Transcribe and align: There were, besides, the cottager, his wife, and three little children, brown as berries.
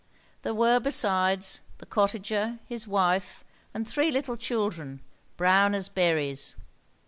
There 0.41 0.55
were, 0.55 0.79
besides, 0.79 1.61
the 1.77 1.85
cottager, 1.85 2.57
his 2.65 2.87
wife, 2.87 3.43
and 3.71 3.87
three 3.87 4.09
little 4.09 4.35
children, 4.35 5.01
brown 5.37 5.75
as 5.75 5.89
berries. 5.89 6.57